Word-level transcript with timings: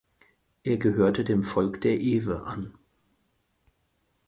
Er 0.63 0.77
gehörte 0.77 1.23
dem 1.23 1.43
Volk 1.43 1.79
der 1.81 1.99
Ewe 2.01 2.41
an. 2.47 2.73